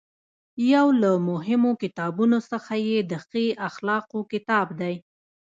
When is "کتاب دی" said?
4.31-4.95